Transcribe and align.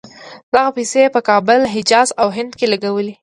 دغه 0.53 0.69
پیسې 0.77 0.97
یې 1.05 1.13
په 1.15 1.21
کابل، 1.29 1.59
حجاز 1.75 2.09
او 2.21 2.27
هند 2.35 2.51
کې 2.59 2.65
لګولې. 2.73 3.13